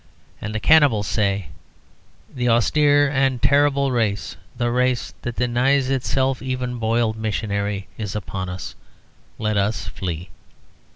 And 0.41 0.55
the 0.55 0.59
cannibals 0.59 1.05
say, 1.05 1.49
"The 2.33 2.49
austere 2.49 3.07
and 3.07 3.39
terrible 3.39 3.91
race, 3.91 4.35
the 4.57 4.71
race 4.71 5.13
that 5.21 5.35
denies 5.35 5.91
itself 5.91 6.41
even 6.41 6.79
boiled 6.79 7.17
missionary, 7.17 7.87
is 7.99 8.15
upon 8.15 8.49
us: 8.49 8.73
let 9.37 9.57
us 9.57 9.85
flee." 9.87 10.29